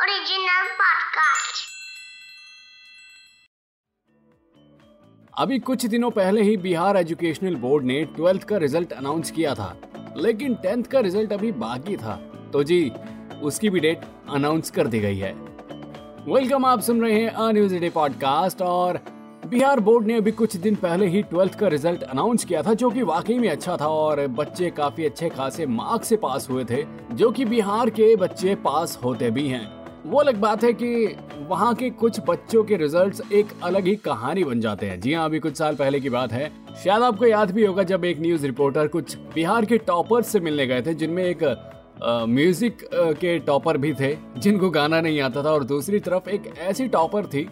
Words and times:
Original 0.00 0.66
podcast. 0.80 1.62
अभी 5.38 5.58
कुछ 5.58 5.86
दिनों 5.86 6.10
पहले 6.10 6.42
ही 6.42 6.56
बिहार 6.56 6.96
एजुकेशनल 6.96 7.54
बोर्ड 7.54 7.84
ने 7.84 8.04
ट्वेल्थ 8.04 8.44
का 8.44 8.56
रिज़ल्ट 8.56 8.92
अनाउंस 8.92 9.30
किया 9.30 9.54
था, 9.54 9.76
लेकिन 10.16 10.54
टेंथ 10.54 10.84
का 10.84 11.00
रिज़ल्ट 11.00 11.32
अभी 11.32 11.52
बाकी 11.52 11.96
था 11.96 12.16
तो 12.52 12.62
जी, 12.62 12.92
उसकी 13.42 13.70
भी 13.70 13.80
डेट 13.80 14.00
अनाउंस 14.30 14.70
कर 14.70 14.86
दी 14.86 15.00
गई 15.00 15.18
है 15.18 15.32
वेलकम 16.34 16.64
आप 16.64 16.80
सुन 16.80 17.02
रहे 17.02 17.20
हैं 17.20 17.52
न्यूज़ 17.52 17.76
डे 17.76 17.90
पॉडकास्ट 17.90 18.62
और 18.62 19.15
बिहार 19.46 19.80
बोर्ड 19.80 20.06
ने 20.06 20.14
अभी 20.14 20.30
कुछ 20.32 20.56
दिन 20.56 20.74
पहले 20.74 21.06
ही 21.06 21.20
ट्वेल्थ 21.22 21.54
का 21.58 21.68
रिज़ल्ट 21.68 22.02
अनाउंस 22.02 22.44
किया 22.44 22.62
था, 22.62 22.72
जो 22.74 22.88
कि 22.90 23.02
वाकई 23.02 23.38
में 23.38 23.48
अच्छा 23.48 23.76
था 23.76 23.88
और 23.88 24.26
बच्चे 24.28 24.70
काफ़ी 24.70 25.04
अच्छे 25.04 25.28
खासे 25.28 25.66
मार्क्स 25.66 26.08
से 26.08 26.16
पास 26.16 26.48
हुए 26.50 26.64
थे, 26.64 26.82
जो 27.12 27.30
कि 27.30 27.44
बिहार 27.44 27.90
के 27.90 28.14
बच्चे 28.16 28.54
पास 28.64 28.98
होते 29.04 29.30
भी 29.30 29.46
हैं। 29.48 29.68
वो 30.06 30.18
अलग 30.18 30.40
बात 30.40 30.64
है 30.64 30.72
कि 30.72 31.16
वहाँ 31.48 31.74
के 31.74 31.90
कुछ 31.92 32.20
बच्चों 32.28 32.64
के 32.64 32.76
रिजल्ट्स 32.76 33.22
एक 33.32 33.52
अलग 33.64 33.86
ही 33.86 33.94
कहानी 33.98 34.44
बन 34.44 34.60
जाते 34.60 34.86
हैं। 34.86 35.00
जी 35.00 35.12
हाँ 35.14 35.24
अभी 35.24 35.38
कुछ 35.38 35.56
साल 35.58 35.74
पहले 35.74 36.00
की 36.00 36.10
बात 36.10 36.32
है। 36.32 36.50
शायद 36.84 37.02
आपको 37.02 37.26
याद 37.26 37.50
भी 37.50 37.64
होगा 37.64 37.82
जब 37.84 38.04
एक 38.04 38.20
न्यूज़ 38.20 38.46
रिपोर्टर 38.46 38.88
कुछ 38.88 39.16
बिहार 39.34 39.64
के 39.64 39.78
टॉपर्स 39.78 40.28
से 40.28 40.40
मिलने 40.40 40.66
गए 40.66 40.82
थे, 40.82 40.94
जिनमें 40.94 41.24
एक 41.24 41.44
म्यूज़िक 42.02 42.78
के 43.20 43.38
टॉपर 43.40 43.76
भी 43.78 43.94
थे, 43.94 44.16
जिनको 44.38 44.70
गाना 44.70 45.00
नहीं 45.00 45.20
आता 45.20 45.42
था 45.44 45.50
और 45.50 45.64
दूसरी 45.66 46.00
तरफ़ 46.00 46.28
एक 46.30 46.52
ऐसी 46.58 46.88
टॉपर 46.88 47.26
थी 47.26 47.48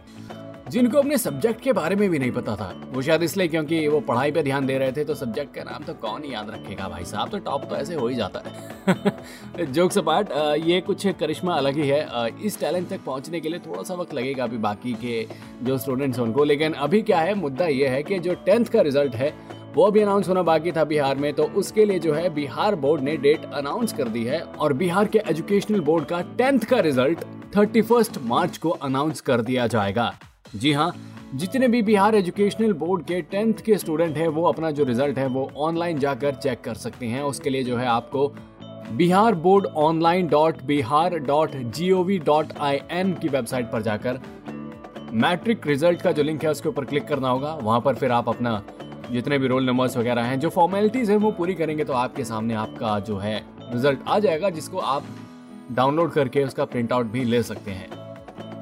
जिनको 0.69 0.99
अपने 0.99 1.17
सब्जेक्ट 1.19 1.61
के 1.61 1.73
बारे 1.73 1.97
में 1.97 2.09
भी 2.11 2.19
नहीं 2.19 2.31
पता 2.31 2.55
था। 2.57 2.73
वो 2.93 3.03
शायद 3.03 3.23
इसलिए 3.23 3.49
क्योंकि 3.49 3.87
वो 3.89 4.01
पढ़ाई 4.01 4.31
पे 4.33 4.43
ध्यान 4.43 4.67
दे 4.67 4.79
रहे 4.79 4.93
थे 4.93 5.05
तो 5.05 5.15
सब्जेक्ट 5.15 5.55
का 5.55 5.63
नाम 5.63 5.85
तो 5.85 5.95
कौन 5.95 6.25
याद 6.25 6.51
रखेगा 6.51 6.89
भाई 6.89 7.05
साहब? 7.05 7.29
तो 7.29 7.39
टॉप 7.39 7.65
तो 7.65 7.77
ऐसे 7.77 7.95
हो 7.95 8.07
ही 8.09 8.15
जाता 8.15 8.43
है। 8.47 9.67
जोक्स 9.73 9.99
अपार्ट 9.99 10.31
ये 10.67 10.81
कुछ 10.81 11.07
करिश्मा 11.21 11.55
अलग 11.55 11.77
ही 11.77 11.89
है। 11.89 12.29
इस 12.45 12.59
टैलेंट 12.61 12.89
तक 12.89 13.05
पहुँचने 13.07 13.41
के 13.41 13.49
लिए 13.49 13.59
थोड़ा 13.67 13.83
सा 13.83 13.95
वक्त 13.95 14.15
लगेगा 14.15 14.45
अभी 14.45 14.59
बाकी 14.59 14.95
के 14.95 15.27
जो 15.63 15.79
स्टूडेंट्स 15.79 16.19
हैं 16.19 16.25
उनको। 16.27 16.45
लेकिन 16.45 16.73
अभी 16.73 17.03
क्या 17.03 17.21
है, 17.21 17.35
मुद्दा 17.35 17.67
ये 17.67 17.89
है 17.89 18.03
कि 18.03 18.19
जो 18.19 18.35
टेंथ 18.47 18.65
का 18.65 18.81
रिज़ल्ट 18.81 19.15
है, 19.15 19.33
वो 19.75 19.91
भी 19.91 20.01
अनाउंस 20.01 20.29
होना 20.29 20.43
बाकी 20.43 20.73
था 20.73 20.85
बिहार 20.85 21.17
में। 21.17 21.33
तो 21.35 21.45
उसके 21.57 21.85
लिए 21.85 21.99
जो 21.99 22.15
है, 22.15 22.29
बिहार 22.35 22.75
बोर्ड 22.75 23.03
ने 23.03 23.17
डेट 23.17 23.51
अनाउंस 23.55 23.93
कर 23.93 24.09
दी 24.09 24.25
है 24.25 24.41
और 24.41 24.73
बिहार 24.73 25.09
के 25.09 25.23
एजुकेशनल 25.31 25.81
बोर्ड 25.81 26.05
का 26.05 26.21
टेंथ 26.39 26.61
का 26.61 26.81
रिज़ल्ट 26.81 27.25
थर्टी 27.57 27.83
मार्च 28.21 28.57
को 28.59 28.71
अनाउंस 28.71 29.21
कर 29.21 29.41
दिया 29.41 29.67
जाएगा। 29.67 30.15
जी 30.55 30.73
हाँ 30.73 30.93
जितने 31.35 31.69
भी 31.69 31.81
बिहार 31.83 32.15
एजुकेशनल 32.15 32.73
बोर्ड 32.73 33.05
के 33.05 33.21
टेंथ 33.23 33.61
के 33.65 33.77
स्टूडेंट 33.79 34.17
हैं, 34.17 34.27
वो 34.29 34.43
अपना 34.45 34.71
जो 34.71 34.85
रिज़ल्ट 34.85 35.19
है, 35.19 35.27
वो 35.27 35.51
ऑनलाइन 35.59 35.99
जाकर 35.99 36.35
चेक 36.35 36.61
कर 36.61 36.75
सकते 36.75 37.07
हैं। 37.07 37.23
उसके 37.23 37.51
लिए 37.51 37.63
जो 37.65 37.77
है 37.77 37.87
आपको 37.87 38.29
Bihar 38.93 39.35
board 39.35 39.67
online 39.67 40.29
dot 40.29 40.63
Bihar 40.63 41.19
dot 41.21 41.57
G 41.57 41.91
O 41.91 42.03
V 42.03 42.19
dot 42.21 42.53
I 42.61 42.79
N 42.91 43.13
की 43.15 43.29
वेबसाइट 43.29 43.71
पर 43.73 43.83
जाकर 43.83 44.21
मैट्रिक 45.15 45.67
रिज़ल्ट 45.67 46.03
का 46.03 46.13
जो 46.13 46.23
लिंक 46.23 46.45
है, 46.45 46.51
उसके 46.51 46.69
ऊपर 46.69 46.85
क्लिक 46.85 47.07
करना 47.09 47.29
होगा। 47.29 47.55
वहाँ 47.55 47.81
पर 47.81 47.95
फिर 47.95 48.13
आप 48.13 48.29
अपना 48.29 48.63
जितने 49.11 49.39
भी 49.39 49.47
रोल 49.47 49.67
नंबर्स 49.67 49.97
वगैरह 49.97 50.23
हैं, 50.23 50.39
जो 50.41 50.49
फॉर्मेलिटीज 50.51 51.11
हैं, 51.11 51.17
वो 51.17 51.31
पूरी 51.33 51.55
करेंगे 51.55 51.85
तो 51.85 51.93
आपके 51.95 52.25
सामने 52.25 52.55
आपका 52.57 52.99
जो 53.01 53.19
है 53.19 53.37
रिज़ल्ट 53.65 54.09
आ 54.09 54.19
जाएगा, 54.19 54.51
जिसको 54.51 54.79
आप 54.79 55.05
डाउनलोड 55.73 56.13
करके 56.13 56.45
उसका 56.45 56.65
प्रिंट 56.65 56.93
आउट 56.93 57.07
भी 57.07 57.25
ले 57.25 57.43
सकते 57.43 57.71
हैं। 57.71 57.94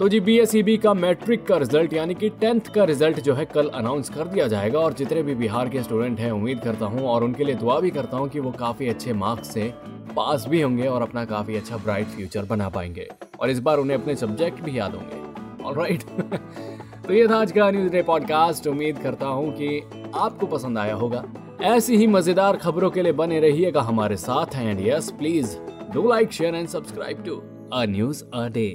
तो 0.03 0.09
जी 0.09 0.19
बी 0.21 0.37
e 0.37 0.77
का 0.83 0.93
मैट्रिक 0.95 1.45
का 1.47 1.57
रिज़ल्ट 1.57 1.93
यानी 1.93 2.15
कि 2.15 2.29
टेंथ 2.31 2.69
का 2.75 2.85
रिज़ल्ट 2.85 3.19
जो 3.21 3.35
है 3.35 3.45
कल 3.45 3.69
अनाउंस 3.71 4.09
कर 4.09 4.29
दिया 4.29 4.47
जाएगा 4.49 4.79
और 4.79 4.93
जितने 4.93 5.23
भी 5.23 5.35
बिहार 5.35 5.69
के 5.69 5.83
स्टूडेंट 5.83 6.21
हैं, 6.21 6.31
उम्मीद 6.31 6.61
करता 6.61 6.87
हूँ 6.87 7.03
और 7.09 7.25
उनके 7.25 7.45
लिए 7.45 7.55
दुआ 7.55 7.79
भी 7.81 7.91
करता 7.91 8.17
हूँ 8.17 8.29
कि 8.29 8.41
वो 8.41 8.51
काफ़ी 8.51 8.89
अच्छे 8.89 9.13
मार्क्स 9.13 9.53
से 9.55 9.73
पास 10.17 10.47
भी 10.49 10.61
होंगे 10.61 10.87
और 10.87 11.03
अपना 11.03 11.25
काफ़ी 11.25 11.57
अच्छा 11.57 11.77
ब्राइट 11.77 12.07
फ्यूचर 12.07 12.45
बना 12.45 12.69
पाएँगे। 12.69 13.07
और 13.41 13.51
इस 13.51 13.59
बार 13.59 13.79
उन्हें 13.79 13.97
अपने 13.99 14.17
सब्जेक्ट 14.17 14.61
भी 14.61 14.79
याद 14.79 14.95
होंगे। 14.95 15.65
ऑल 15.65 15.75
राइट 15.75 16.03
तो 17.07 17.13
ये 17.15 17.27
था 17.29 17.37
आज 17.37 17.53
का 17.53 17.71
न्यूज़ 17.71 17.93
डे 17.93 18.03
पॉडकास्ट 18.03 18.67
उम्मीद 18.67 18.99
करता 18.99 19.27
हूँ 19.29 19.53
कि 19.53 19.81
आपको 20.15 20.47
पसंद 20.47 20.79
आया 20.79 20.95
होगा। 20.95 21.25
ऐसी 21.67 21.97
ही 21.97 22.07
मज़ेदार 22.07 22.57
खबरों 22.57 22.91
के 22.91 23.03
लिए 23.03 23.13
बने 23.21 23.39
रहिएगा 23.41 23.83
हमारे 23.83 24.17
साथ 24.19 24.57
and 24.57 24.87
yes 24.87 25.11
please 25.19 25.57
do 25.93 26.09
like 26.09 26.33
share 26.33 26.55
and 26.55 26.69
subscribe 26.69 27.23
to 27.27 27.37
a 27.73 27.85
news 27.87 28.25
a 28.25 28.49
day 28.49 28.69